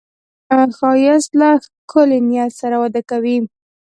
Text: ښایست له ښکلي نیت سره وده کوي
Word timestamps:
ښایست 0.77 1.31
له 1.39 1.49
ښکلي 1.65 2.19
نیت 2.29 2.51
سره 2.61 2.75
وده 2.83 3.01
کوي 3.09 3.37